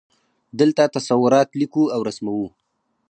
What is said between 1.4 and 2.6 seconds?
لیکو او رسموو.